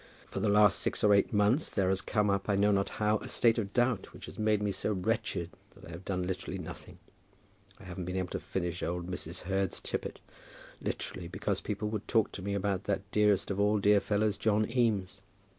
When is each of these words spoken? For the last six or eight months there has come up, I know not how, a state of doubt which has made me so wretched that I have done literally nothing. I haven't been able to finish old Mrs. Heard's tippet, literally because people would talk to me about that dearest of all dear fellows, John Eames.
For 0.25 0.39
the 0.39 0.49
last 0.49 0.79
six 0.79 1.03
or 1.03 1.13
eight 1.13 1.31
months 1.31 1.69
there 1.69 1.89
has 1.89 2.01
come 2.01 2.31
up, 2.31 2.49
I 2.49 2.55
know 2.55 2.71
not 2.71 2.89
how, 2.97 3.17
a 3.19 3.27
state 3.27 3.59
of 3.59 3.71
doubt 3.71 4.11
which 4.13 4.25
has 4.25 4.39
made 4.39 4.59
me 4.63 4.71
so 4.71 4.93
wretched 4.93 5.51
that 5.75 5.85
I 5.85 5.91
have 5.91 6.05
done 6.05 6.23
literally 6.23 6.57
nothing. 6.57 6.97
I 7.79 7.83
haven't 7.83 8.05
been 8.05 8.17
able 8.17 8.29
to 8.31 8.39
finish 8.39 8.81
old 8.81 9.05
Mrs. 9.05 9.41
Heard's 9.41 9.79
tippet, 9.79 10.19
literally 10.81 11.27
because 11.27 11.61
people 11.61 11.89
would 11.89 12.07
talk 12.07 12.31
to 12.31 12.41
me 12.41 12.55
about 12.55 12.85
that 12.85 13.11
dearest 13.11 13.51
of 13.51 13.59
all 13.59 13.77
dear 13.77 13.99
fellows, 13.99 14.37
John 14.39 14.67
Eames. 14.75 15.21